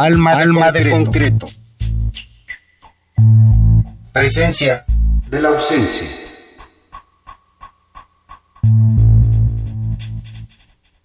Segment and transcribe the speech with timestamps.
[0.00, 1.48] Alma, Alma de concreto.
[4.12, 4.84] Presencia
[5.28, 6.06] de la ausencia.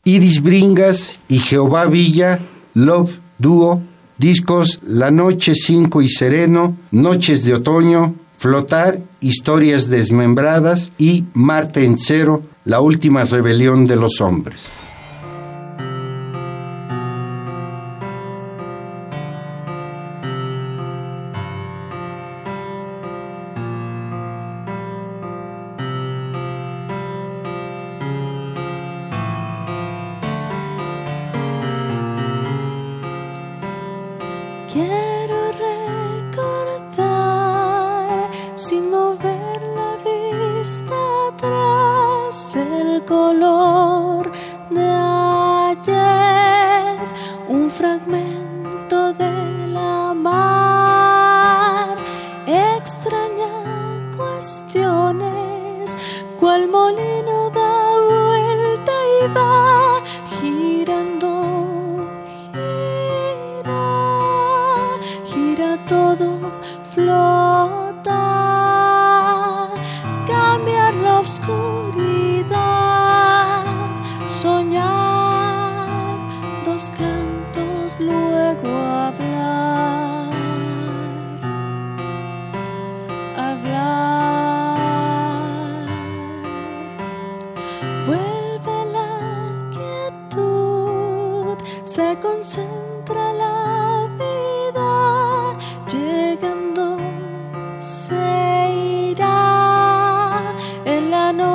[0.03, 2.39] Iris Bringas y Jehová Villa,
[2.75, 3.81] Love Duo,
[4.19, 11.97] discos La Noche 5 y Sereno, Noches de Otoño, Flotar, Historias Desmembradas y Marte en
[11.97, 14.69] Cero, La Última Rebelión de los Hombres.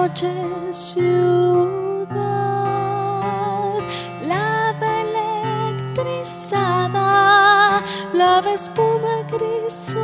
[0.09, 2.09] noche ciudad,
[4.23, 7.83] lava electrizada,
[8.15, 9.95] lava espuma gris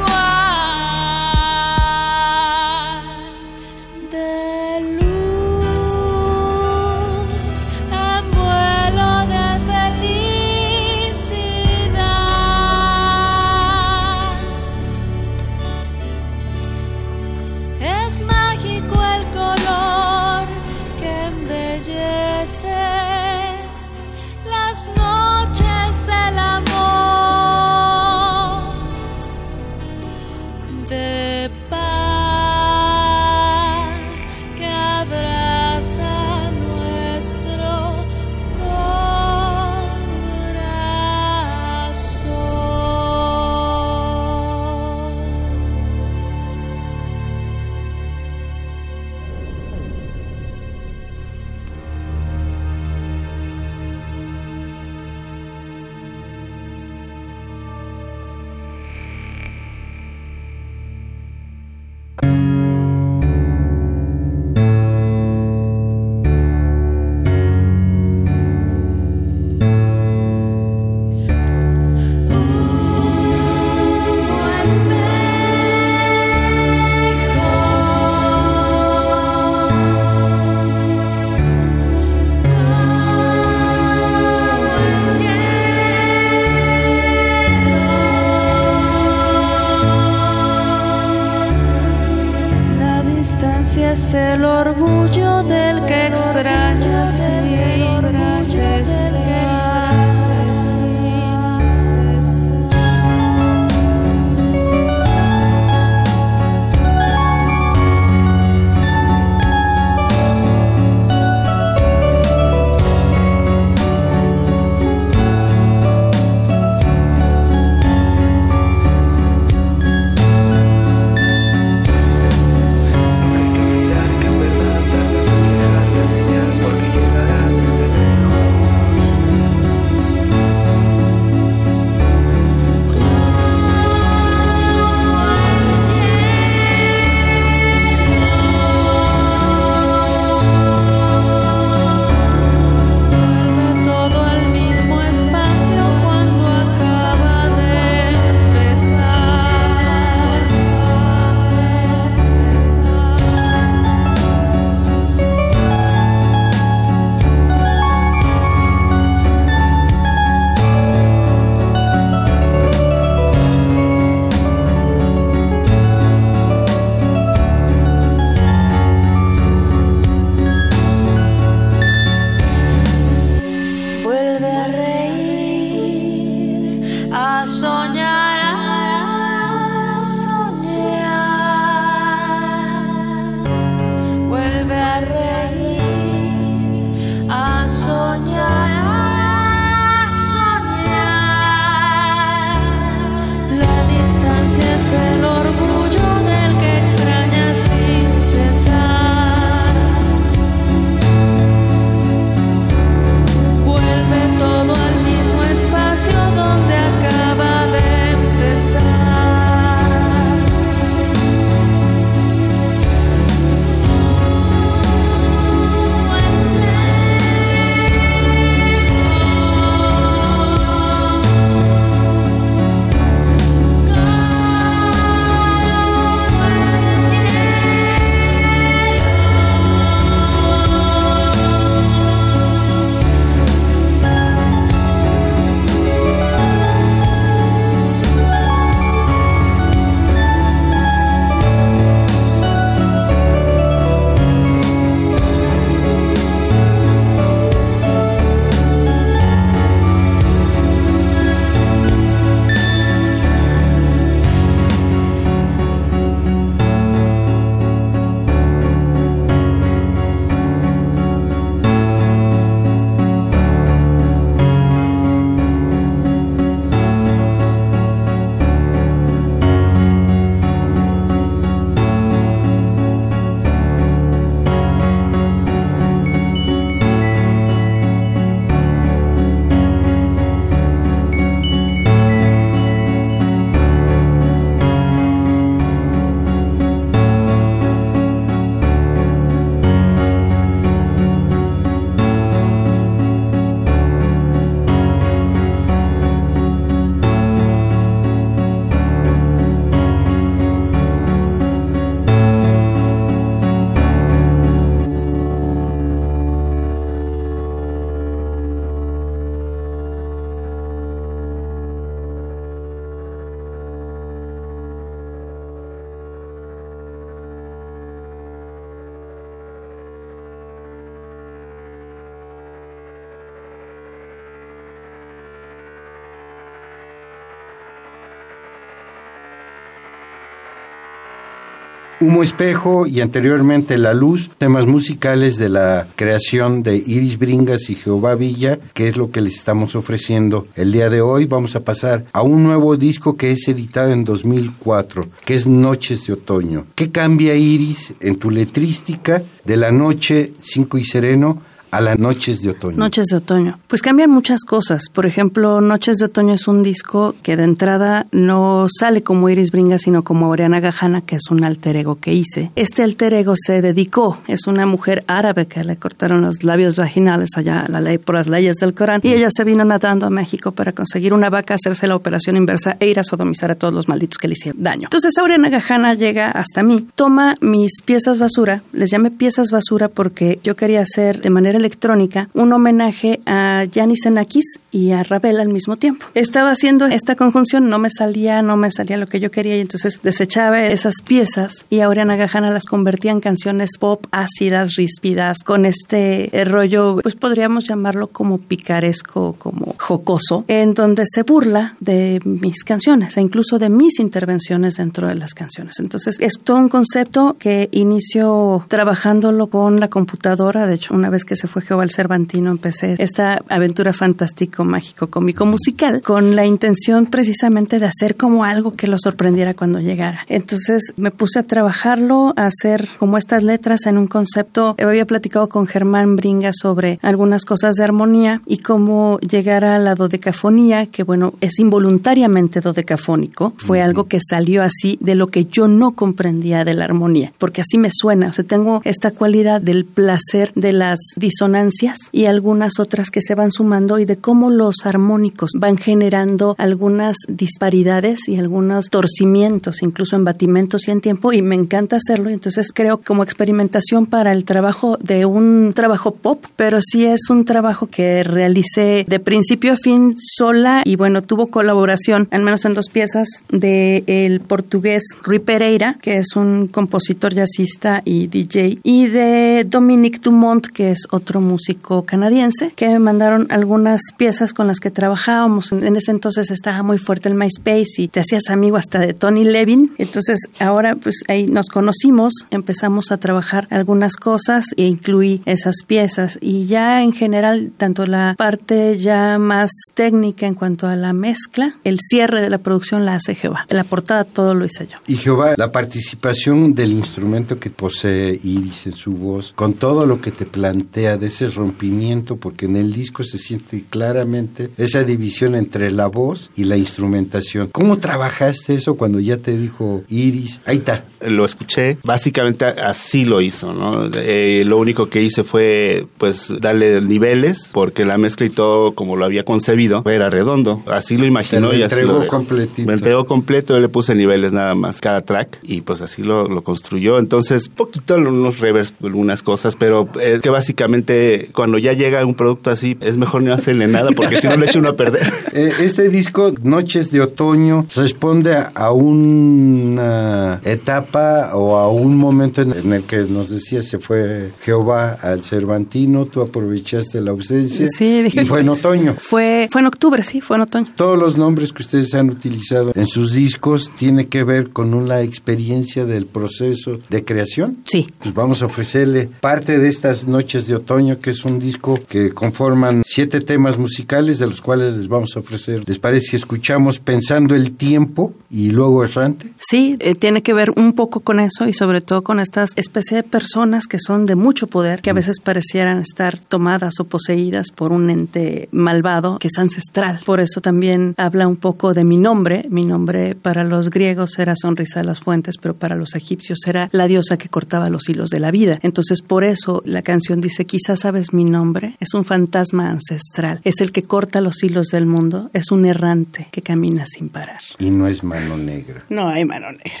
[332.02, 337.74] Humo Espejo y anteriormente La Luz, temas musicales de la creación de Iris Bringas y
[337.74, 341.26] Jehová Villa, que es lo que les estamos ofreciendo el día de hoy.
[341.26, 346.06] Vamos a pasar a un nuevo disco que es editado en 2004, que es Noches
[346.06, 346.64] de Otoño.
[346.74, 352.42] ¿Qué cambia Iris en tu letrística de la noche 5 y sereno a las noches
[352.42, 352.76] de otoño?
[352.76, 353.58] Noches de otoño.
[353.68, 354.84] Pues cambian muchas cosas.
[354.92, 359.50] Por ejemplo, Noches de otoño es un disco que de entrada no sale como Iris
[359.50, 362.50] Bringa, sino como Oriana Gajana, que es un alter ego que hice.
[362.56, 367.30] Este alter ego se dedicó, es una mujer árabe que le cortaron los labios vaginales
[367.36, 370.52] allá la ley por las leyes del Corán y ella se vino nadando a México
[370.52, 373.88] para conseguir una vaca, hacerse la operación inversa e ir a sodomizar a todos los
[373.88, 374.84] malditos que le hicieron daño.
[374.84, 380.40] Entonces Oriana Gajana llega hasta mí, toma mis piezas basura, les llamé piezas basura porque
[380.42, 385.48] yo quería hacer de manera electrónica, un homenaje a Yanis Xenakis y a Ravel al
[385.48, 386.06] mismo tiempo.
[386.14, 389.60] Estaba haciendo esta conjunción, no me salía, no me salía lo que yo quería y
[389.60, 395.66] entonces desechaba esas piezas y Aureana Gajana las convertía en canciones pop ácidas, ríspidas, con
[395.66, 402.64] este rollo, pues podríamos llamarlo como picaresco, como jocoso, en donde se burla de mis
[402.64, 405.78] canciones e incluso de mis intervenciones dentro de las canciones.
[405.78, 410.66] Entonces, es todo un concepto que inicio trabajándolo con la computadora.
[410.66, 415.08] De hecho, una vez que se fue Jehová el Cervantino, empecé esta aventura fantástico, mágico,
[415.08, 420.20] cómico, musical, con la intención precisamente de hacer como algo que lo sorprendiera cuando llegara.
[420.28, 424.76] Entonces, me puse a trabajarlo, a hacer como estas letras en un concepto.
[424.78, 429.94] Había platicado con Germán Bringa sobre algunas cosas de armonía y cómo llegar a la
[429.94, 433.54] dodecafonía, que bueno, es involuntariamente dodecafónico.
[433.56, 437.62] Fue algo que salió así de lo que yo no comprendía de la armonía, porque
[437.62, 438.28] así me suena.
[438.28, 440.98] O sea, tengo esta cualidad del placer de las
[441.40, 446.54] disonancias y algunas otras que se van sumando y de cómo los armónicos van generando
[446.58, 452.28] algunas disparidades y algunos torcimientos, incluso en batimentos y en tiempo, y me encanta hacerlo.
[452.28, 457.46] Entonces creo como experimentación para el trabajo de un trabajo pop, pero sí es un
[457.46, 462.74] trabajo que realicé de principio a fin sola y bueno, tuvo colaboración, al menos en
[462.74, 469.06] dos piezas, de el portugués Rui Pereira, que es un compositor jazzista y DJ, y
[469.06, 474.80] de Dominique Dumont, que es otro músico canadiense, que me mandaron algunas piezas con las
[474.80, 475.70] que trabajábamos.
[475.70, 479.44] En ese entonces estaba muy fuerte el MySpace y te hacías amigo hasta de Tony
[479.44, 479.92] Levin.
[479.98, 486.38] Entonces ahora pues ahí nos conocimos, empezamos a trabajar algunas cosas e incluí esas piezas
[486.40, 491.76] y ya en general tanto la parte ya más técnica en cuanto a la mezcla,
[491.84, 493.66] el cierre de la producción la hace Jehová.
[493.68, 494.96] La portada todo lo hice yo.
[495.06, 500.20] Y Jehová, la participación del instrumento que posee Iris en su voz, con todo lo
[500.20, 505.54] que te plantea de ese rompimiento, porque en el disco se siente claramente esa división
[505.54, 507.68] entre la voz y la instrumentación.
[507.68, 510.60] ¿Cómo trabajaste eso cuando ya te dijo Iris?
[510.66, 511.04] Ahí está.
[511.20, 514.08] Lo escuché, básicamente así lo hizo, ¿no?
[514.16, 519.16] Eh, lo único que hice fue pues darle niveles, porque la mezcla y todo como
[519.16, 520.82] lo había concebido era redondo.
[520.86, 522.86] Así lo imaginó y así lo completito.
[522.86, 526.48] Me entregó completo, yo le puse niveles nada más cada track y pues así lo,
[526.48, 527.18] lo construyó.
[527.18, 531.09] Entonces, poquito unos revers, algunas cosas, pero es que básicamente
[531.52, 534.66] cuando ya llega un producto así es mejor no hacerle nada porque si no le
[534.66, 535.20] echa uno a perder.
[535.52, 542.92] Eh, este disco, Noches de Otoño, responde a una etapa o a un momento en
[542.92, 548.46] el que nos decía se fue Jehová al Cervantino, tú aprovechaste la ausencia Sí, y
[548.46, 549.16] fue en otoño.
[549.18, 550.86] Fue, fue en octubre, sí, fue en otoño.
[550.94, 555.22] Todos los nombres que ustedes han utilizado en sus discos tiene que ver con una
[555.22, 557.78] experiencia del proceso de creación.
[557.84, 558.08] Sí.
[558.20, 560.89] Pues vamos a ofrecerle parte de estas noches de otoño,
[561.20, 565.38] que es un disco que conforman siete temas musicales, de los cuales les vamos a
[565.38, 565.84] ofrecer.
[565.86, 569.52] ¿Les parece si escuchamos Pensando el Tiempo y luego Errante?
[569.56, 573.18] Sí, eh, tiene que ver un poco con eso y sobre todo con estas especie
[573.18, 577.68] de personas que son de mucho poder, que a veces parecieran estar tomadas o poseídas
[577.72, 580.18] por un ente malvado que es ancestral.
[580.26, 582.66] Por eso también habla un poco de mi nombre.
[582.68, 586.88] Mi nombre para los griegos era Sonrisa de las Fuentes, pero para los egipcios era
[586.90, 588.80] la diosa que cortaba los hilos de la vida.
[588.82, 593.82] Entonces, por eso la canción dice, quizás sabes mi nombre, es un fantasma ancestral, es
[593.82, 597.60] el que corta los hilos del mundo, es un errante que camina sin parar.
[597.78, 599.04] Y no es mano negra.
[599.10, 600.00] No hay mano negra.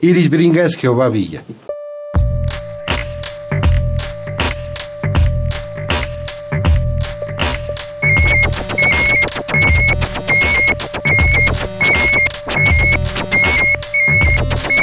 [0.00, 1.42] Iris Bringas, Jehová Villa.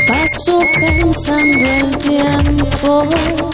[0.06, 3.52] Paso pensando el tiempo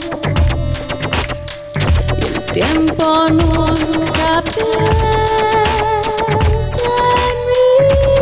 [2.58, 4.82] tiempo nunca piensa
[7.30, 8.16] en mí.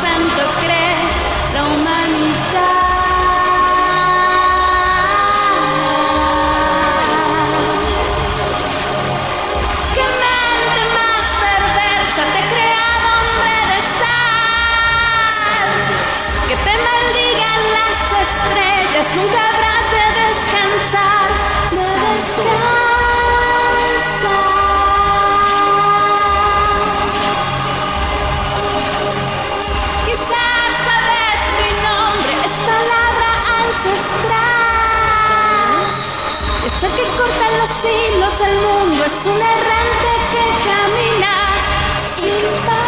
[0.00, 0.96] santo cree
[1.54, 2.86] la humanidad.
[9.94, 15.70] ¿Qué mente más perversa te ha creado hombre de sal?
[16.48, 21.26] Que te maldigan las estrellas, nunca habrás de descansar.
[21.72, 22.85] No descansar.
[33.90, 34.34] ancestras.
[36.66, 41.34] Es el que corta los hilos del mundo, es un errante que camina
[42.16, 42.86] sin parar.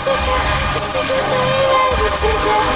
[0.00, 2.70] Listen again, listen again,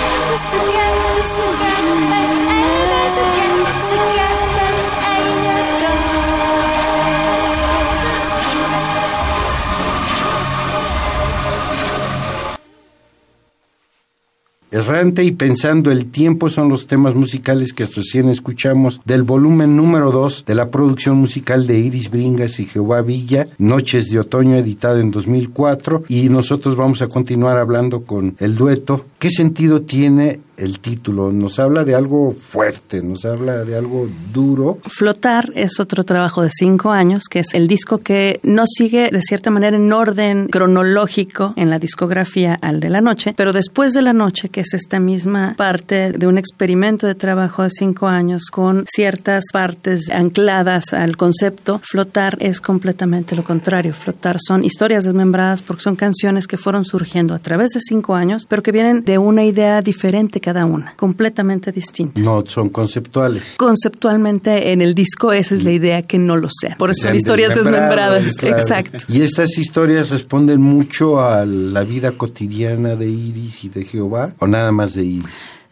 [14.75, 20.11] Errante y pensando el tiempo son los temas musicales que recién escuchamos del volumen número
[20.11, 24.99] 2 de la producción musical de Iris Bringas y Jehová Villa, Noches de Otoño, editado
[24.99, 26.03] en 2004.
[26.09, 29.07] Y nosotros vamos a continuar hablando con el dueto.
[29.21, 34.79] ¿Qué sentido tiene el título, nos habla de algo fuerte, nos habla de algo duro.
[34.87, 39.23] Flotar es otro trabajo de cinco años, que es el disco que no sigue de
[39.23, 44.03] cierta manera en orden cronológico en la discografía al de la noche, pero después de
[44.03, 48.45] la noche, que es esta misma parte de un experimento de trabajo de cinco años
[48.51, 53.95] con ciertas partes ancladas al concepto, flotar es completamente lo contrario.
[53.95, 58.47] Flotar son historias desmembradas porque son canciones que fueron surgiendo a través de cinco años,
[58.49, 62.21] pero que vienen de una idea diferente cada una, completamente distinta.
[62.21, 63.55] No, son conceptuales.
[63.57, 66.77] Conceptualmente en el disco esa es la idea que no lo sea.
[66.77, 68.37] Por eso son historias desmembradas.
[68.43, 68.99] Exacto.
[69.09, 74.47] Y estas historias responden mucho a la vida cotidiana de Iris y de Jehová, o
[74.47, 75.25] nada más de Iris.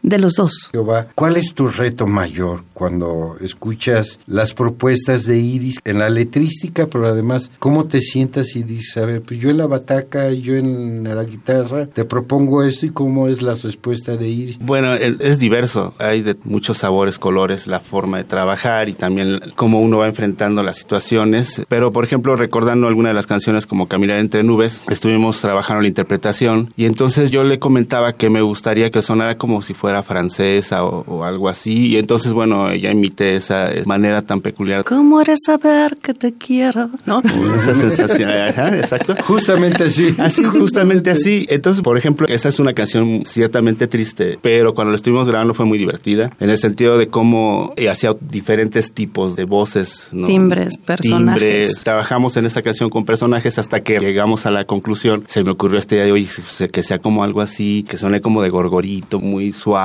[0.03, 0.69] De los dos.
[0.73, 6.88] Jehová, ¿cuál es tu reto mayor cuando escuchas las propuestas de Iris en la letrística,
[6.88, 10.57] pero además cómo te sientas y dices, a ver, pues yo en la bataca, yo
[10.57, 14.59] en la guitarra, te propongo esto y cómo es la respuesta de Iris?
[14.59, 19.81] Bueno, es diverso, hay de muchos sabores, colores, la forma de trabajar y también cómo
[19.81, 24.19] uno va enfrentando las situaciones, pero por ejemplo, recordando alguna de las canciones como Caminar
[24.19, 29.03] entre nubes, estuvimos trabajando la interpretación y entonces yo le comentaba que me gustaría que
[29.03, 31.88] sonara como si fuera francesa o, algo así.
[31.88, 34.85] Y entonces, bueno, ya imité esa manera tan peculiar.
[34.85, 36.90] ¿Cómo eres saber que te quiero?
[37.07, 37.20] ¿No?
[37.57, 39.16] Esa sensación, ajá, exacto.
[39.24, 40.14] Justamente así.
[40.18, 41.46] Así, justamente así.
[41.48, 45.66] Entonces, por ejemplo, esa es una canción ciertamente triste, pero cuando la estuvimos grabando fue
[45.66, 50.11] muy divertida, en el sentido de cómo eh, hacía diferentes tipos de voces.
[50.26, 51.42] Timbres, personajes.
[51.42, 51.85] Timbres.
[51.85, 55.24] Trabajamos en esa canción con personajes hasta que llegamos a la conclusión.
[55.26, 56.28] Se me ocurrió este día de hoy
[56.72, 59.82] que sea como algo así, que suene como de gorgorito, muy suave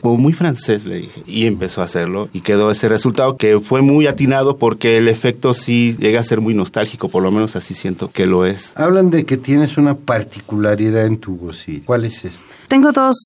[0.00, 1.22] como muy francés, le dije.
[1.26, 5.54] Y empezó a hacerlo y quedó ese resultado que fue muy atinado porque el efecto
[5.54, 8.72] sí llega a ser muy nostálgico, por lo menos así siento que lo es.
[8.76, 11.52] Hablan de que tienes una particularidad en tu voz.
[11.84, 12.46] ¿Cuál es esta?
[12.68, 13.16] Tengo dos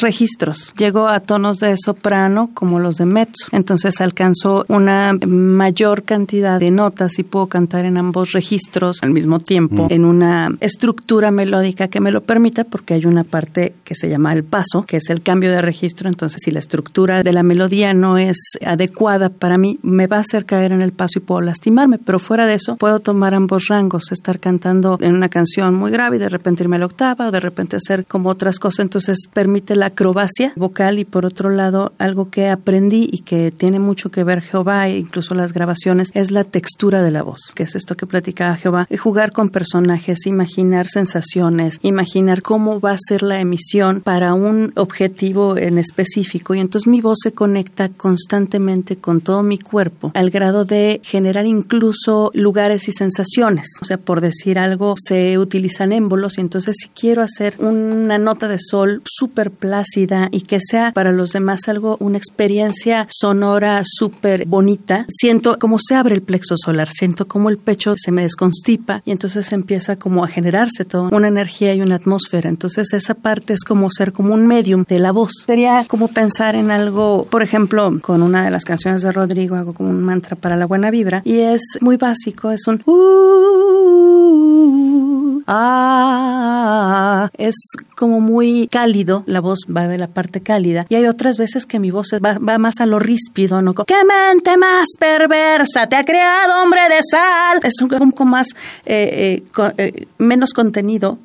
[0.00, 0.72] registros.
[0.78, 3.48] Llego a tonos de soprano como los de mezzo.
[3.52, 9.40] Entonces alcanzo una mayor cantidad de notas y puedo cantar en ambos registros al mismo
[9.40, 9.92] tiempo mm.
[9.92, 14.32] en una estructura melódica que me lo permita porque hay una parte que se llama
[14.32, 16.08] el paso, que es el cambio de registro.
[16.08, 20.20] Entonces si la estructura de la melodía no es adecuada para mí, me va a
[20.20, 21.98] hacer caer en el paso y puedo lastimarme.
[21.98, 26.16] Pero fuera de eso, puedo tomar ambos rangos, estar cantando en una canción muy grave
[26.16, 29.28] y de repente irme a la octava o de repente hacer como otras cosas entonces
[29.32, 34.10] permite la acrobacia vocal y por otro lado algo que aprendí y que tiene mucho
[34.10, 37.74] que ver Jehová e incluso las grabaciones es la textura de la voz, que es
[37.74, 43.40] esto que platicaba Jehová, jugar con personajes, imaginar sensaciones, imaginar cómo va a ser la
[43.40, 49.42] emisión para un objetivo en específico y entonces mi voz se conecta constantemente con todo
[49.42, 53.66] mi cuerpo al grado de generar incluso lugares y sensaciones.
[53.82, 58.48] O sea, por decir algo, se utilizan émbolos y entonces si quiero hacer una nota
[58.48, 64.46] de sol súper plácida y que sea para los demás algo, una experiencia sonora súper
[64.46, 69.02] bonita, siento como se abre el plexo solar, siento como el pecho se me desconstipa
[69.04, 72.48] y entonces empieza como a generarse toda una energía y una atmósfera.
[72.48, 75.23] Entonces esa parte es como ser como un medium de la voz.
[75.28, 79.74] Sería como pensar en algo, por ejemplo, con una de las canciones de Rodrigo hago
[79.74, 84.14] como un mantra para la buena vibra y es muy básico, es un uh,
[85.46, 87.54] ah, es
[87.94, 91.78] como muy cálido, la voz va de la parte cálida y hay otras veces que
[91.78, 93.74] mi voz va, más a lo ríspido, ¿no?
[93.74, 95.86] ¡Qué mente más perversa!
[95.88, 97.60] Te ha creado hombre de sal.
[97.62, 98.48] Es un poco más,
[98.84, 101.18] eh, eh, eh, menos contenido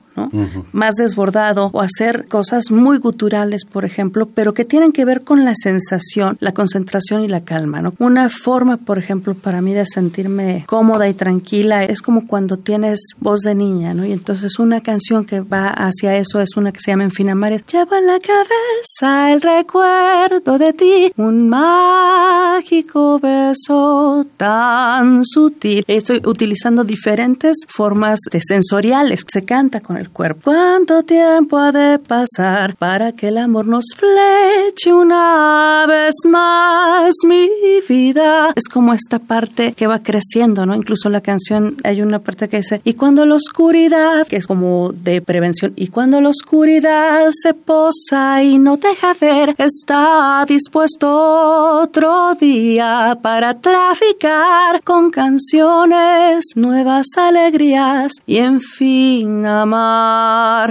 [0.71, 5.45] más desbordado o hacer cosas muy guturales, por ejemplo, pero que tienen que ver con
[5.45, 7.93] la sensación, la concentración y la calma, ¿no?
[7.99, 12.99] Una forma, por ejemplo, para mí de sentirme cómoda y tranquila es como cuando tienes
[13.19, 14.05] voz de niña, ¿no?
[14.05, 17.65] Y entonces una canción que va hacia eso es una que se llama En Finamares.
[17.65, 25.83] Lleva en la cabeza el recuerdo de ti, un mágico beso tan sutil.
[25.87, 29.23] Estoy utilizando diferentes formas de sensoriales.
[29.27, 30.41] Se canta con el cuerpo.
[30.51, 37.49] ¿Cuánto tiempo ha de pasar para que el amor nos fleche una vez más mi
[37.87, 38.53] vida?
[38.55, 40.75] Es como esta parte que va creciendo, ¿no?
[40.75, 44.91] Incluso la canción hay una parte que dice, y cuando la oscuridad, que es como
[44.91, 52.35] de prevención, y cuando la oscuridad se posa y no deja ver, está dispuesto otro
[52.35, 59.98] día para traficar con canciones, nuevas alegrías y en fin amar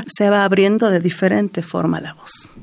[0.07, 2.57] se va abriendo de diferente forma la voz.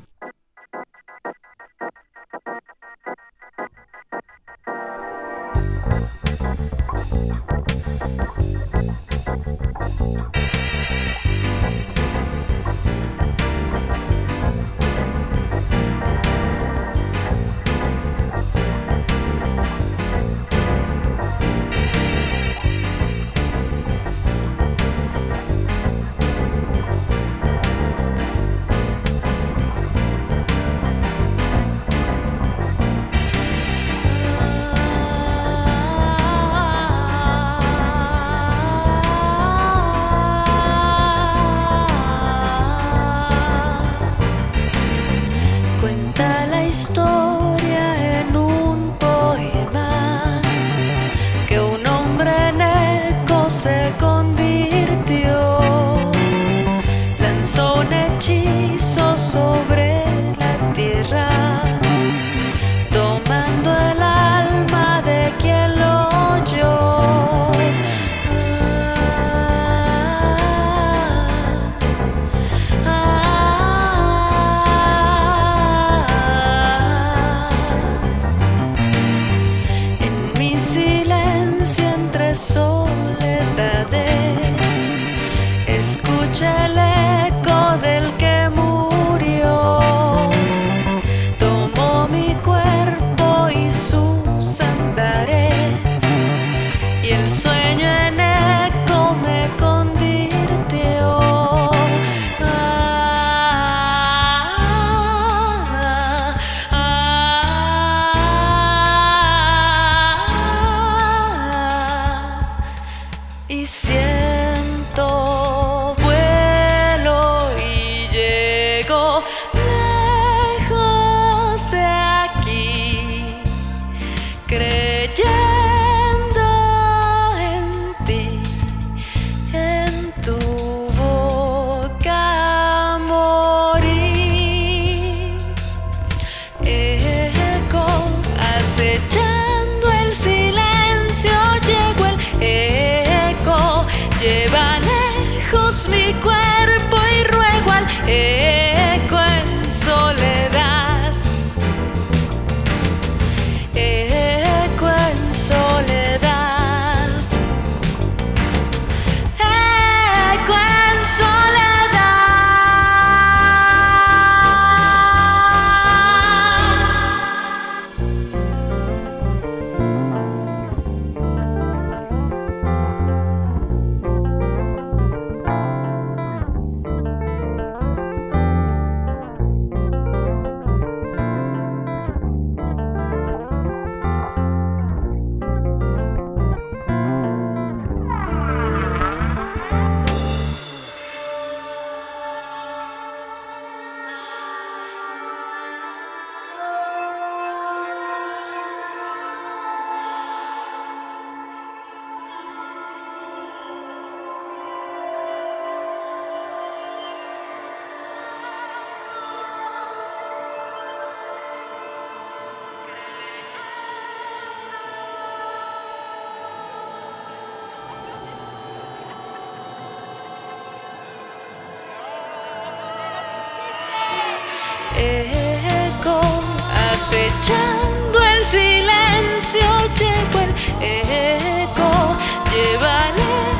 [227.06, 229.62] Cosechando el silencio,
[229.96, 232.16] llegó el eco,
[232.50, 233.12] lleva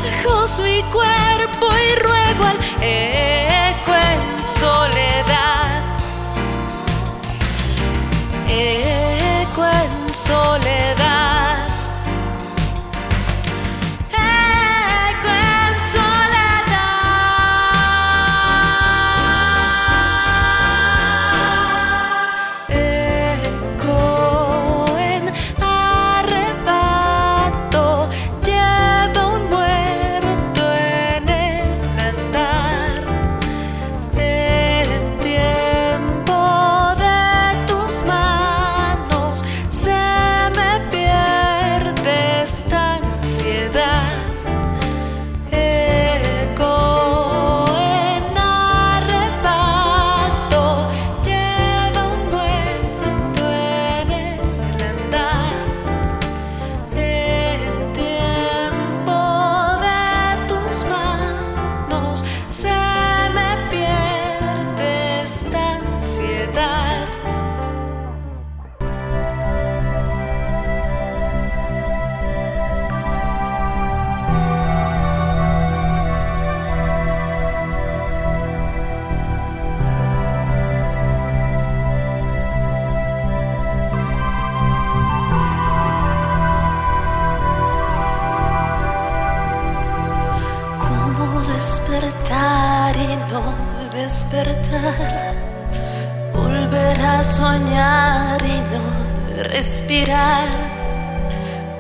[0.03, 4.96] lejos mi cuerpo y ruego al eco en soledad.
[99.87, 100.49] Respirar.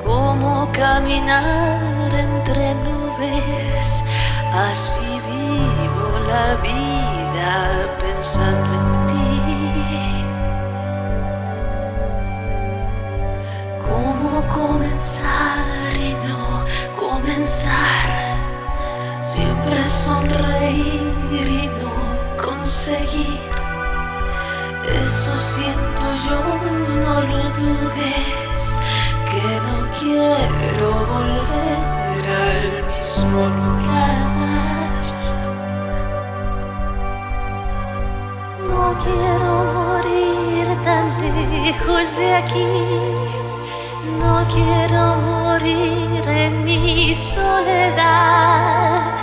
[0.04, 4.04] ¿Cómo caminar entre nubes?
[4.52, 7.52] Así vivo la vida
[8.00, 10.24] pensando en ti.
[13.88, 16.64] ¿Cómo comenzar y no
[16.96, 18.36] comenzar?
[19.20, 23.55] Siempre sonreír y no conseguir.
[24.88, 26.40] Eso siento yo,
[27.04, 28.62] no lo dudes,
[29.30, 32.62] que no quiero volver al
[32.94, 34.36] mismo lugar.
[38.68, 42.72] No quiero morir tan lejos de aquí.
[44.20, 49.15] No quiero morir en mi soledad.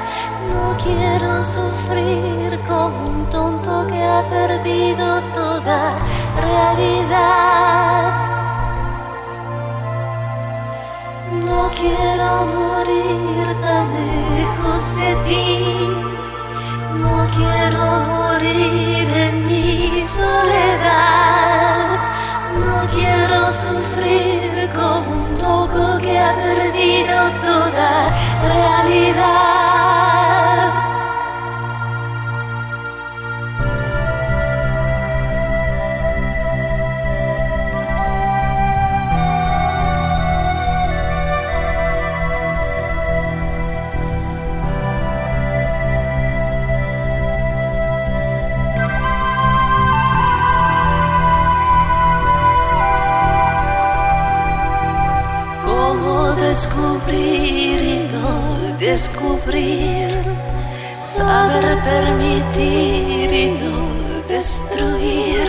[0.84, 5.96] Quiero sufrir como un tonto que ha perdido toda
[6.36, 8.12] realidad.
[11.48, 15.64] No quiero morir tan lejos de ti.
[17.00, 21.98] No quiero morir en mi soledad.
[22.66, 27.90] No quiero sufrir como un loco que ha perdido toda
[28.42, 29.43] realidad.
[58.84, 60.10] Descubrir,
[60.94, 63.78] saber permitir y no
[64.28, 65.48] destruir,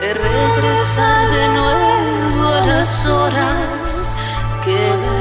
[0.00, 4.14] regresar de nuevo a las horas
[4.64, 5.18] que me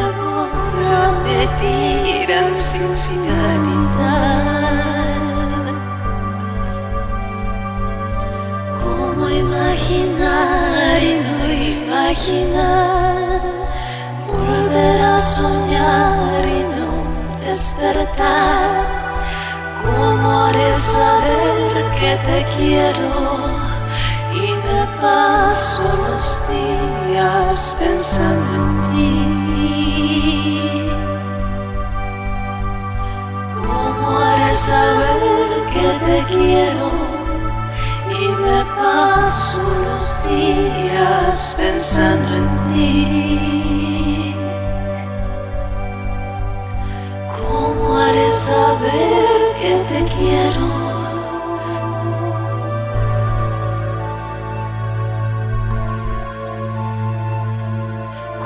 [0.94, 4.56] repetirán sin finalidad.
[8.84, 11.38] ¿Cómo imaginar y no
[11.78, 13.42] imaginar?
[14.28, 16.55] Volver a soñar
[17.56, 18.70] despertar.
[19.82, 23.12] ¿Cómo haré saber que te quiero?
[24.34, 29.14] Y me paso los días pensando en ti.
[33.62, 36.90] ¿Cómo haré saber que te quiero?
[38.18, 43.95] y me paso los días pensando en ti.
[48.46, 50.66] Saber que te quiero?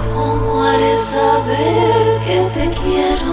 [0.01, 3.28] ¿Cómo haré saber que te quiero?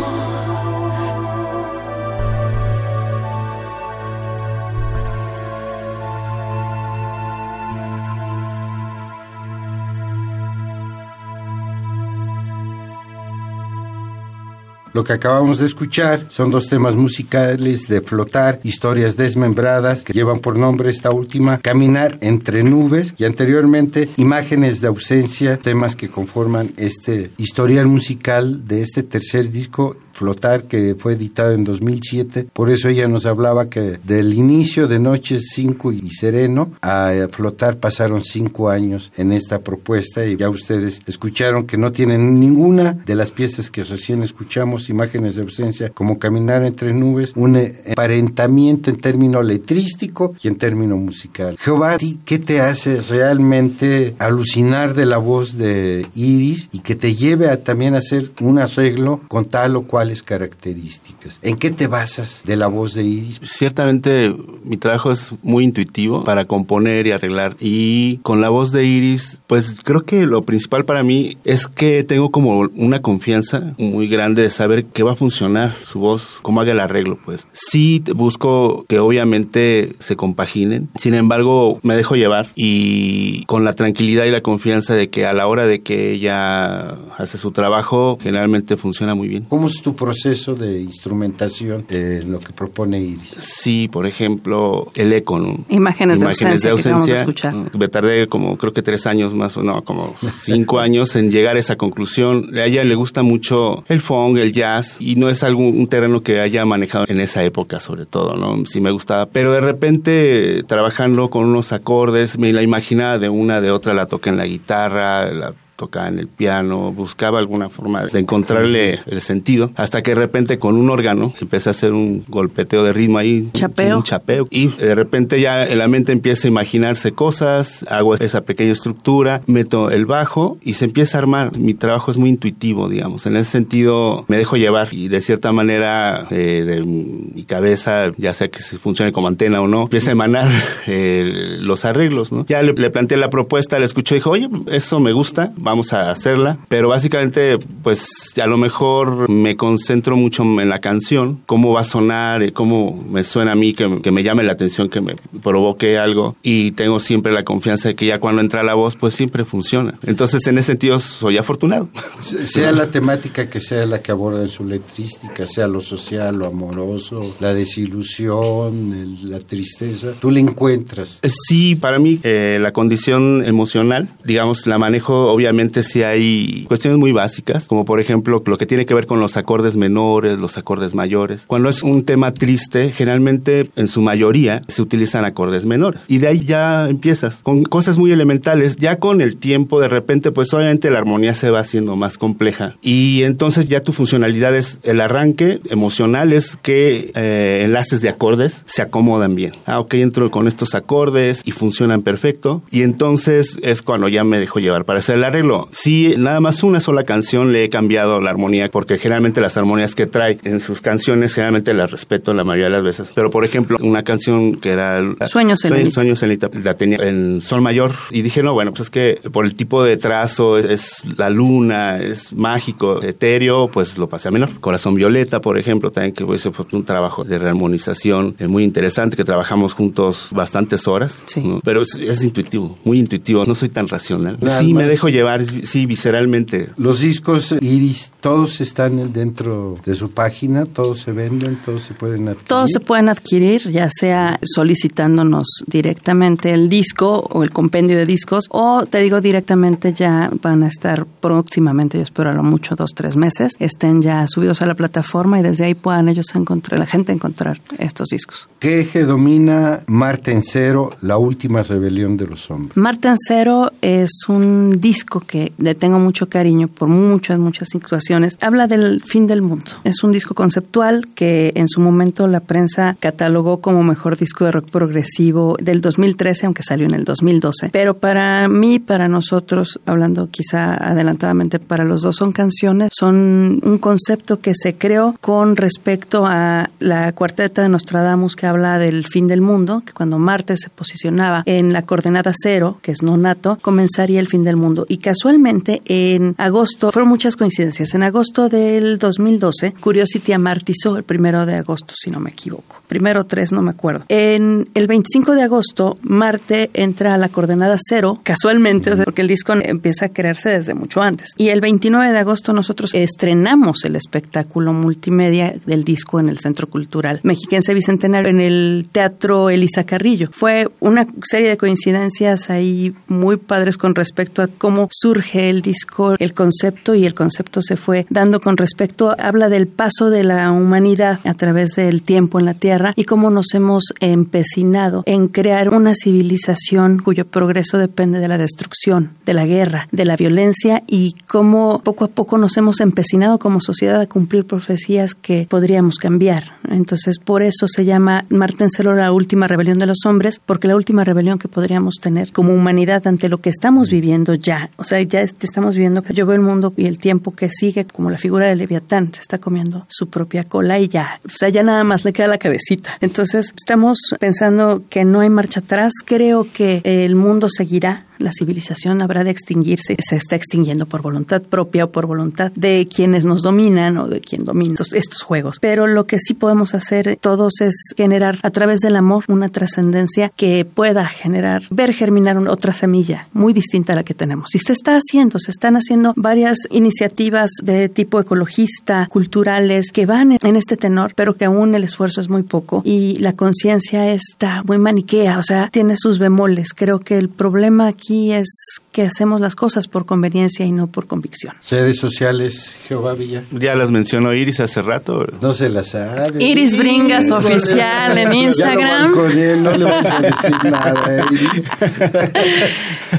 [14.97, 20.39] Lo que acabamos de escuchar son dos temas musicales de Flotar, historias desmembradas, que llevan
[20.39, 26.73] por nombre esta última, Caminar entre nubes, y anteriormente Imágenes de ausencia, temas que conforman
[26.79, 32.49] este historial musical de este tercer disco Flotar, que fue editado en 2007.
[32.53, 37.77] Por eso ella nos hablaba que del inicio de Noches 5 y Sereno a Flotar
[37.77, 43.15] pasaron cinco años en esta propuesta y ya ustedes escucharon que no tienen ninguna de
[43.15, 48.97] las piezas que recién escuchamos, imágenes de ausencia, como Caminar entre nubes, un emparentamiento en
[48.97, 51.57] término letrístico y en término musical.
[51.59, 57.51] Jehová, ¿qué te hace realmente alucinar de la voz de Iris y que te lleve
[57.51, 61.39] a también hacer un arreglo con tal o cual características.
[61.43, 63.41] ¿En qué te basas de la voz de Iris?
[63.43, 64.35] Ciertamente
[64.65, 69.41] mi trabajo es muy intuitivo para componer y arreglar y con la voz de Iris
[69.47, 74.43] pues creo que lo principal para mí es que tengo como una confianza muy grande
[74.43, 77.49] de saber que va a funcionar su voz, cómo haga el arreglo pues.
[77.53, 84.25] Sí busco que obviamente se compaginen, sin embargo me dejo llevar y con la tranquilidad
[84.25, 88.77] y la confianza de que a la hora de que ella hace su trabajo generalmente
[88.77, 89.45] funciona muy bien.
[89.45, 93.35] ¿Cómo es tu proceso de instrumentación de lo que propone Iris?
[93.37, 95.37] Sí, por ejemplo, el eco.
[95.69, 97.55] Imágenes, de ausencia, que vamos a escuchar.
[97.77, 101.57] Me tardé como creo que tres años más o no, como cinco años en llegar
[101.57, 102.57] a esa conclusión.
[102.57, 106.23] A ella le gusta mucho el funk, el jazz y no es algún un terreno
[106.23, 108.65] que haya manejado en esa época sobre todo, ¿no?
[108.67, 113.61] Sí me gustaba, pero de repente trabajando con unos acordes me la imaginaba de una,
[113.61, 118.07] de otra, la toqué en la guitarra, la tocaba en el piano, buscaba alguna forma
[118.07, 122.25] de encontrarle el sentido, hasta que de repente con un órgano empecé a hacer un
[122.29, 123.99] golpeteo de ritmo ahí, chapeo.
[123.99, 128.43] un chapeo, y de repente ya en la mente empieza a imaginarse cosas, hago esa
[128.43, 131.57] pequeña estructura, meto el bajo y se empieza a armar.
[131.59, 135.53] Mi trabajo es muy intuitivo, digamos, en ese sentido me dejo llevar y de cierta
[135.53, 140.11] manera eh, de mi cabeza, ya sea que se funcione como antena o no, empieza
[140.11, 140.51] a emanar
[140.87, 142.47] eh, los arreglos, ¿no?
[142.47, 145.93] Ya le, le planteé la propuesta, le escuchó y dijo, oye, eso me gusta, vamos
[145.93, 151.73] a hacerla, pero básicamente pues a lo mejor me concentro mucho en la canción, cómo
[151.73, 155.01] va a sonar, cómo me suena a mí, que, que me llame la atención, que
[155.01, 158.97] me provoque algo y tengo siempre la confianza de que ya cuando entra la voz
[158.97, 159.99] pues siempre funciona.
[160.07, 161.89] Entonces en ese sentido soy afortunado.
[162.19, 166.47] Sea la temática que sea la que aborda en su letrística, sea lo social, lo
[166.47, 171.19] amoroso, la desilusión, la tristeza, tú le encuentras.
[171.23, 177.13] Sí, para mí eh, la condición emocional, digamos, la manejo obviamente si hay cuestiones muy
[177.13, 180.95] básicas, como por ejemplo lo que tiene que ver con los acordes menores, los acordes
[180.95, 181.45] mayores.
[181.47, 186.03] Cuando es un tema triste, generalmente en su mayoría se utilizan acordes menores.
[186.09, 188.77] Y de ahí ya empiezas con cosas muy elementales.
[188.77, 192.77] Ya con el tiempo, de repente, pues obviamente la armonía se va haciendo más compleja.
[192.83, 198.63] Y entonces ya tu funcionalidad es el arranque emocional, es que eh, enlaces de acordes
[198.67, 199.53] se acomodan bien.
[199.67, 202.63] Ah, ok, entro con estos acordes y funcionan perfecto.
[202.71, 206.63] Y entonces es cuando ya me dejo llevar para hacer el arreglo Sí, nada más
[206.63, 210.61] una sola canción le he cambiado la armonía, porque generalmente las armonías que trae en
[210.61, 213.13] sus canciones, generalmente las respeto la mayoría de las veces.
[213.15, 215.03] Pero, por ejemplo, una canción que era...
[215.27, 217.93] Sueños en Sueños la tenía en sol mayor.
[218.11, 221.99] Y dije, no, bueno, pues es que por el tipo de trazo, es, la luna,
[221.99, 224.61] es mágico, etéreo, pues lo pasé a menor.
[224.61, 229.17] Corazón Violeta, por ejemplo, también que ese fue un trabajo de rearmonización eh, muy interesante,
[229.17, 231.25] que trabajamos juntos bastantes horas.
[231.27, 231.43] Sí.
[231.65, 233.45] Pero es, intuitivo, muy intuitivo.
[233.47, 234.39] No soy tan racional.
[234.59, 236.71] sí, me dejo llevar sí, visceralmente.
[236.77, 242.29] Los discos Iris, todos están dentro de su página, todos se venden, todos se pueden
[242.29, 242.49] adquirir.
[242.49, 248.47] Todos se pueden adquirir, ya sea solicitándonos directamente el disco o el compendio de discos,
[248.51, 252.91] o te digo directamente ya van a estar próximamente, yo espero a lo mucho dos,
[252.95, 256.87] tres meses, estén ya subidos a la plataforma y desde ahí puedan ellos encontrar, la
[256.87, 258.49] gente encontrar estos discos.
[258.59, 262.77] ¿Qué eje domina Marte en Cero, la última rebelión de los hombres?
[262.77, 268.39] Marte en Cero es un disco que le tengo mucho cariño por muchas, muchas situaciones,
[268.41, 269.71] habla del fin del mundo.
[269.85, 274.53] Es un disco conceptual que en su momento la prensa catalogó como mejor disco de
[274.53, 277.71] rock progresivo del 2013, aunque salió en el 2012.
[277.73, 283.79] Pero para mí, para nosotros, hablando quizá adelantadamente para los dos, son canciones, son un
[283.79, 289.27] concepto que se creó con respecto a la cuarteta de Nostradamus que habla del fin
[289.27, 294.21] del mundo, que cuando Marte se posicionaba en la coordenada cero, que es nonato, comenzaría
[294.21, 294.87] el fin del mundo.
[294.89, 297.95] Y casualmente en agosto, fueron muchas coincidencias.
[297.95, 302.83] En agosto del 2012, Curiosity amartizó el primero de agosto, si no me equivoco.
[302.87, 304.05] Primero tres, no me acuerdo.
[304.09, 309.23] En el 25 de agosto, Marte entra a la coordenada cero, casualmente, o sea, porque
[309.23, 311.31] el disco empieza a crearse desde mucho antes.
[311.39, 316.69] Y el 29 de agosto nosotros estrenamos el espectáculo multimedia del disco en el Centro
[316.69, 320.29] Cultural Mexiquense Bicentenario, en el Teatro Elisa Carrillo.
[320.33, 326.17] Fue una serie de coincidencias ahí muy padres con respecto a cómo surge el disco,
[326.19, 330.51] el concepto y el concepto se fue dando con respecto, habla del paso de la
[330.51, 335.69] humanidad a través del tiempo en la Tierra y cómo nos hemos empecinado en crear
[335.69, 341.15] una civilización cuyo progreso depende de la destrucción, de la guerra, de la violencia y
[341.29, 346.57] cómo poco a poco nos hemos empecinado como sociedad a cumplir profecías que podríamos cambiar.
[346.69, 350.75] Entonces, por eso se llama Marten Celo la última rebelión de los hombres, porque la
[350.75, 354.69] última rebelión que podríamos tener como humanidad ante lo que estamos viviendo ya.
[354.87, 358.11] Sea, ya estamos viviendo que yo veo el mundo y el tiempo que sigue como
[358.11, 361.63] la figura de Leviatán, se está comiendo su propia cola y ya, o sea, ya
[361.63, 362.97] nada más le queda la cabecita.
[363.01, 365.93] Entonces, estamos pensando que no hay marcha atrás.
[366.05, 371.43] Creo que el mundo seguirá la civilización habrá de extinguirse, se está extinguiendo por voluntad
[371.43, 375.59] propia o por voluntad de quienes nos dominan o de quien domina estos, juegos.
[375.61, 380.31] Pero lo que sí podemos hacer todos es generar a través del amor una trascendencia
[380.35, 384.55] que pueda generar, ver germinar otra semilla muy distinta a la que tenemos.
[384.55, 390.39] Y se está haciendo, se están haciendo varias iniciativas de tipo ecologista, culturales, que van
[390.43, 394.63] en este tenor, pero que aún el esfuerzo es muy poco y la conciencia está
[394.65, 396.73] muy maniquea, o sea, tiene sus bemoles.
[396.75, 400.87] Creo que el problema aquí aquí es que hacemos las cosas por conveniencia y no
[400.87, 401.53] por convicción.
[401.71, 403.45] Redes sociales, Jehová Villa.
[403.51, 405.27] Ya las mencionó Iris hace rato.
[405.43, 406.43] No se las sabe.
[406.43, 409.13] Iris Bringas Oficial en Instagram.
[409.13, 411.65] no le vamos a decir nada, Iris.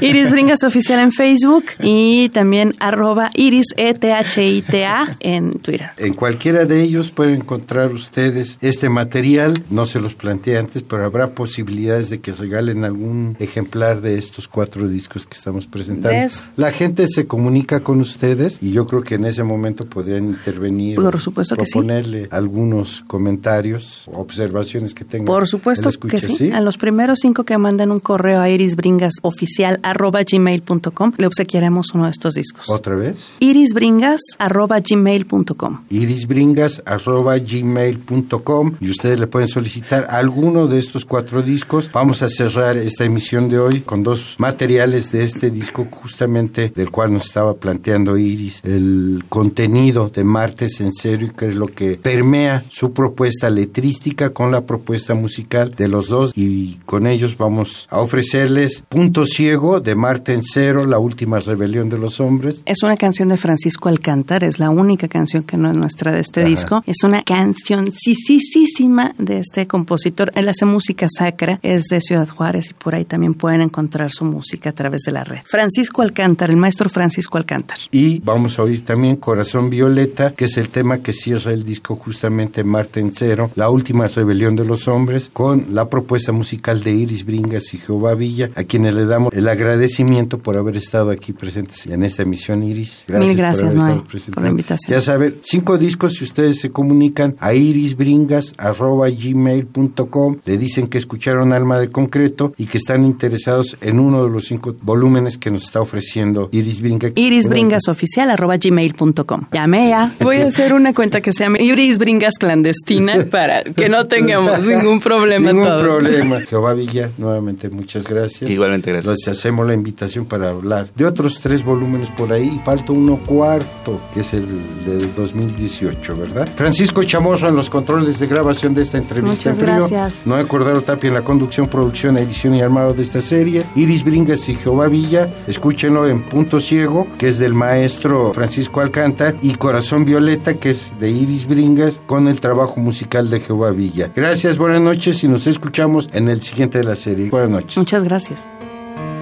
[0.00, 5.90] Iris Bringas Oficial en Facebook y también arroba Iris E-T-H-I-T-A en Twitter.
[5.96, 9.62] En cualquiera de ellos pueden encontrar ustedes este material.
[9.70, 14.48] No se los planteé antes, pero habrá posibilidades de que regalen algún ejemplar de estos
[14.48, 16.16] cuatro discos que estamos presentando.
[16.16, 16.46] ¿Ves?
[16.56, 20.96] La gente se comunica con ustedes y yo creo que en ese momento podrían intervenir.
[20.96, 21.72] Por supuesto que sí.
[21.72, 25.26] proponerle algunos comentarios, observaciones que tengan.
[25.26, 26.50] Por supuesto que sí.
[26.52, 32.04] A los primeros cinco que manden un correo a irisbringasoficial arroba gmail.com le obsequiaremos uno
[32.04, 32.68] de estos discos.
[32.68, 33.28] ¿Otra vez?
[33.40, 35.84] irisbringas arroba gmail.com.
[35.90, 41.90] irisbringas arroba gmail.com y ustedes le pueden solicitar alguno de estos cuatro discos.
[41.92, 46.90] Vamos a cerrar esta emisión de hoy con dos materiales de este disco justamente del
[46.90, 51.96] cual nos estaba planteando Iris, el contenido de Martes en serio, que es lo que
[51.96, 57.86] permea su propuesta letrística con la propuesta musical de los dos y con ellos vamos
[57.90, 62.62] a ofrecerles Punto Ciego de Marte en Cero, la última rebelión de los hombres.
[62.64, 66.20] Es una canción de Francisco Alcántar, es la única canción que no es nuestra de
[66.20, 66.48] este Ajá.
[66.48, 66.82] disco.
[66.86, 70.30] Es una canción sisísima de este compositor.
[70.34, 74.24] Él hace música sacra, es de Ciudad Juárez y por ahí también pueden encontrar su
[74.24, 75.40] música a través de la red.
[75.48, 77.78] Francisco Alcántar, el maestro Francisco Alcántar.
[77.90, 81.96] Y vamos a oír también Corazón Violeta, que es el tema que cierra el disco
[81.96, 86.92] justamente Marte en Cero, la última rebelión de los hombres, con la propuesta musical de
[86.92, 91.32] Iris Bringas y Jehová Villa, a quienes le damos el agradecimiento por haber estado aquí
[91.32, 93.04] presentes en esta emisión, Iris.
[93.08, 94.94] Mil gracias, haber Noé, estado por la invitación.
[94.94, 101.78] Ya saben, cinco discos, si ustedes se comunican a irisbringas.gmail.com, le dicen que escucharon Alma
[101.78, 105.80] de Concreto y que están interesados en uno de los cinco volúmenes que nos está
[105.80, 107.12] ofreciendo Iris Bringas.
[107.14, 109.42] irisbringasoficial arroba gmail.com.
[109.52, 110.12] Llame ya.
[110.20, 114.60] Voy a hacer una cuenta que se llame Iris Bringas Clandestina para que no tengamos
[114.66, 115.80] ningún problema Ningún todo.
[115.82, 116.40] problema.
[116.40, 118.50] Jehová Villa, nuevamente muchas gracias.
[118.50, 119.16] Igualmente, gracias.
[119.18, 122.52] Les hacemos la invitación para hablar de otros tres volúmenes por ahí.
[122.56, 124.46] Y falta uno cuarto, que es el
[124.86, 126.48] de 2018, ¿verdad?
[126.56, 129.76] Francisco Chamorro en los controles de grabación de esta entrevista Muchas en frío.
[129.88, 130.26] gracias.
[130.26, 133.64] Noé Cordero Tapia en la conducción, producción, edición y armado de esta serie.
[133.76, 135.17] Iris Bringas y Jehová Villa.
[135.46, 139.36] Escúchenlo en Punto Ciego, que es del maestro Francisco Alcántar.
[139.42, 144.10] Y Corazón Violeta, que es de Iris Bringas, con el trabajo musical de Jehová Villa.
[144.14, 147.30] Gracias, buenas noches y nos escuchamos en el siguiente de la serie.
[147.30, 147.76] Buenas noches.
[147.76, 148.48] Muchas gracias.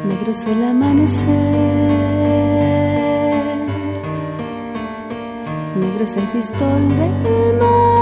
[0.07, 1.26] Negro es el amanecer,
[5.74, 7.11] negro es el fistón del
[7.59, 7.97] mar,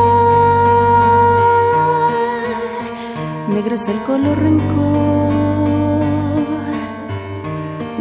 [3.49, 4.84] negro es el color rencor,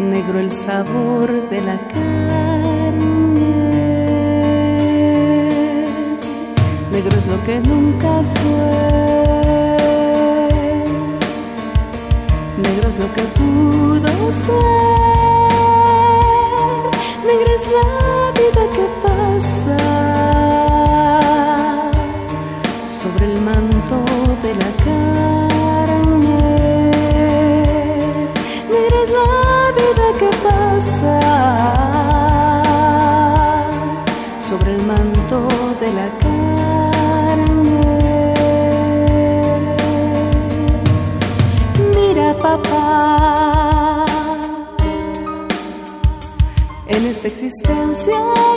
[0.10, 3.54] negro el sabor de la carne,
[6.92, 8.94] negro es lo que nunca fue.
[12.58, 14.54] Negro es lo que pudo ser.
[17.26, 18.23] Miras la
[47.46, 48.53] existencia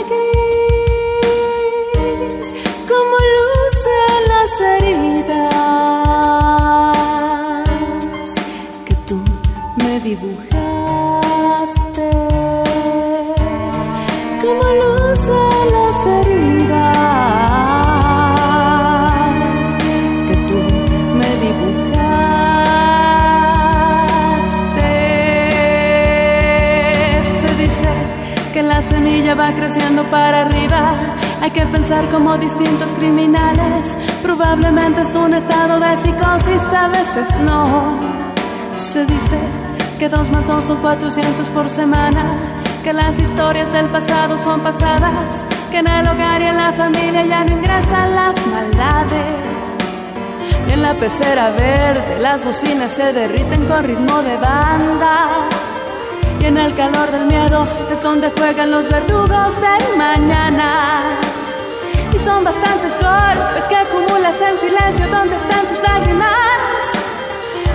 [29.27, 30.93] la semilla va creciendo para arriba.
[31.41, 33.97] Hay que pensar como distintos criminales.
[34.23, 37.97] Probablemente es un estado de psicosis, a veces no.
[38.75, 39.37] Se dice
[39.99, 42.23] que dos más dos son 400 por semana.
[42.83, 45.47] Que las historias del pasado son pasadas.
[45.71, 49.35] Que en el hogar y en la familia ya no ingresan las maldades.
[50.69, 55.56] Y en la pecera verde las bocinas se derriten con ritmo de banda.
[56.47, 61.19] En el calor del miedo es donde juegan los verdugos del mañana.
[62.15, 65.07] Y son bastantes golpes que acumulas en silencio.
[65.09, 67.11] ¿Dónde están tus lágrimas?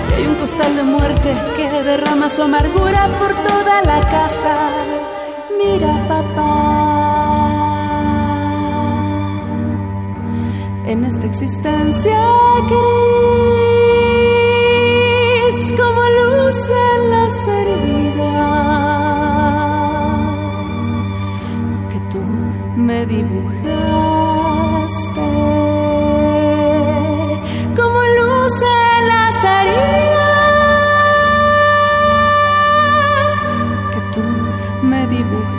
[0.09, 4.55] Y hay un costal de muerte que derrama su amargura por toda la casa.
[5.55, 7.03] Mira, papá.
[10.87, 12.19] En esta existencia
[12.69, 13.72] gris,
[16.53, 18.17] luz en las heridas
[21.91, 22.23] que tú
[22.75, 23.71] me dibujaste,
[27.75, 30.13] como luz en las heridas
[33.93, 34.23] que tú
[34.83, 35.53] me dibujaste.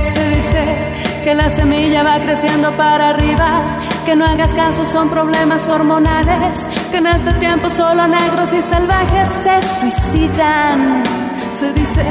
[0.00, 0.62] Se dice
[1.22, 3.67] que la semilla va creciendo para arriba.
[4.08, 6.66] Que no hagas caso, son problemas hormonales.
[6.90, 11.02] Que en este tiempo solo negros y salvajes se suicidan.
[11.50, 12.06] Se dice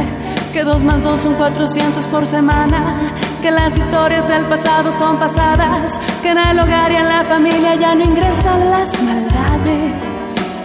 [0.54, 3.12] que dos más dos son 400 por semana.
[3.42, 6.00] Que las historias del pasado son pasadas.
[6.22, 10.60] Que en el hogar y en la familia ya no ingresan las maldades.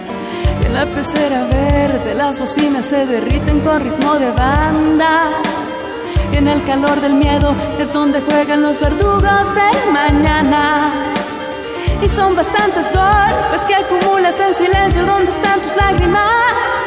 [0.61, 5.31] Y en la pecera verde las bocinas se derriten con ritmo de banda.
[6.31, 11.02] Y en el calor del miedo es donde juegan los verdugos del mañana.
[12.03, 15.05] Y son bastantes golpes que acumulas en silencio.
[15.05, 16.83] ¿Dónde están tus lágrimas?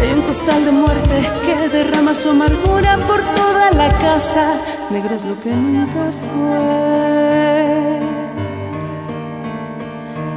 [0.00, 4.54] Hay un costal de muerte que derrama su amargura por toda la casa.
[4.88, 8.00] Negro es lo que nunca fue.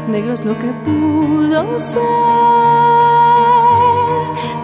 [0.10, 2.02] Negro es lo que pudo ser.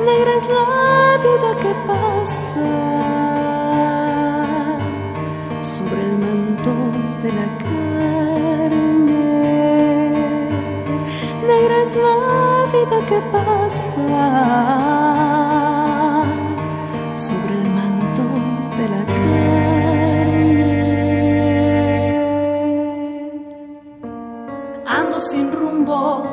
[0.05, 2.65] Negra es la vida que pasa
[5.61, 6.73] sobre el manto
[7.23, 7.62] de la
[11.83, 13.99] es la vida que pasa
[17.13, 18.25] sobre el manto
[18.77, 20.73] de la carne.
[24.85, 26.23] Ando sin rumbo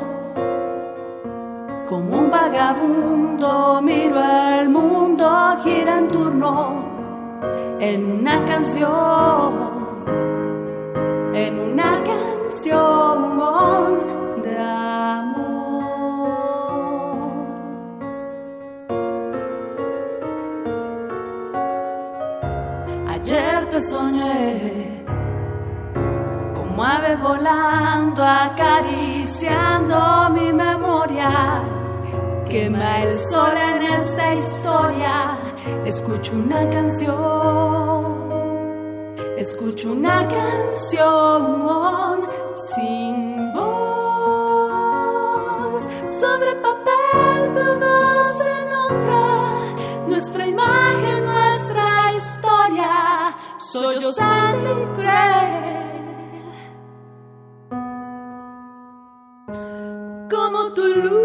[1.89, 5.25] como un vagabundo miro al mundo
[5.63, 6.85] gira en turno
[7.79, 9.51] en una canción
[11.33, 13.31] en una canción
[23.81, 25.03] soñé.
[26.55, 31.63] Como ave volando acariciando mi memoria.
[32.49, 35.37] Quema el sol en esta historia.
[35.85, 38.21] Escucho una canción.
[39.37, 43.71] Escucho una canción sin voz.
[46.19, 49.25] Sobre papel tu voz se nombra
[50.07, 50.90] nuestra imagen
[53.71, 55.71] santa y cruel
[60.29, 61.23] como tu luz,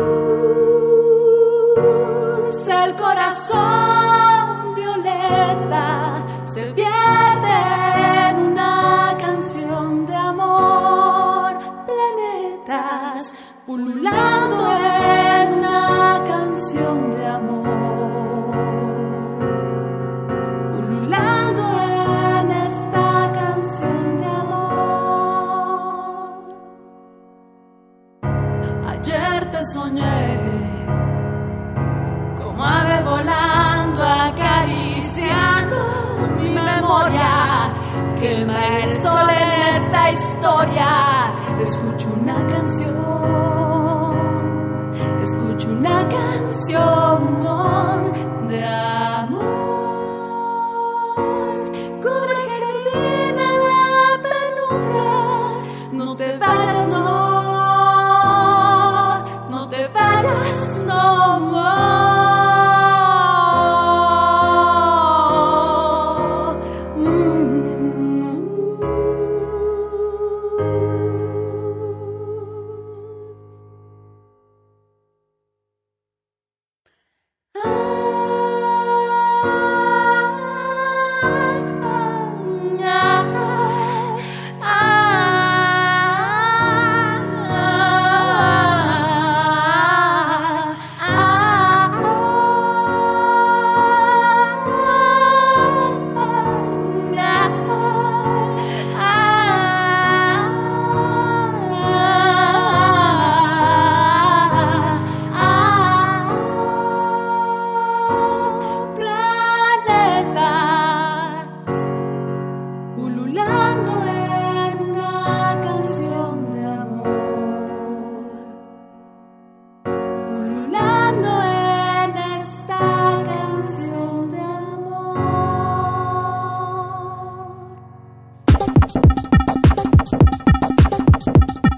[2.69, 7.57] el corazón violeta se pierde
[8.31, 13.35] en una canción de amor, planetas
[13.67, 17.16] pululando en una canción
[29.73, 30.39] soñé,
[32.41, 35.77] como ave volando, acariciando
[36.39, 37.73] mi memoria.
[38.19, 40.89] Quema el sol en esta historia.
[41.61, 42.95] Escucho una canción,
[45.23, 47.06] escucho una canción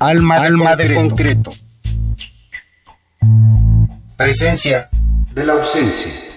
[0.08, 1.52] Alma, Alma de concreto.
[4.16, 4.88] Presencia
[5.34, 6.27] de la ausencia.